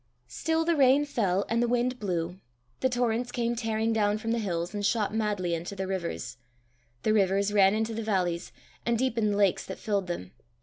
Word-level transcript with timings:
Still 0.29 0.65
the 0.65 0.75
rain 0.75 1.05
fell 1.05 1.45
and 1.47 1.61
the 1.61 1.67
wind 1.67 1.99
blew; 1.99 2.39
the 2.79 2.89
torrents 2.89 3.31
came 3.31 3.55
tearing 3.55 3.93
down 3.93 4.17
from 4.17 4.31
the 4.31 4.39
hills, 4.39 4.73
and 4.73 4.83
shot 4.83 5.13
madly 5.13 5.53
into 5.53 5.75
the 5.75 5.85
rivers; 5.85 6.37
the 7.03 7.13
rivers 7.13 7.53
ran 7.53 7.75
into 7.75 7.93
the 7.93 8.01
valleys, 8.01 8.51
and 8.83 8.97
deepened 8.97 9.31
the 9.33 9.37
lakes 9.37 9.63
that 9.63 9.77
filled 9.77 10.07
them. 10.07 10.31